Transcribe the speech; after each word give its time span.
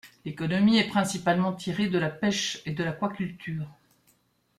L'économie 0.25 0.79
est 0.79 0.87
principalement 0.87 1.53
tirée 1.53 1.87
de 1.87 1.99
la 1.99 2.09
pêche 2.09 2.59
et 2.65 2.71
de 2.71 2.83
l’aquaculture. 2.83 3.67